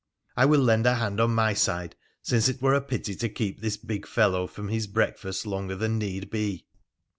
[0.35, 3.61] I will lend a hand on my side, since it were a pity to keep
[3.61, 6.65] this big fellow from his breakfast longer than need be.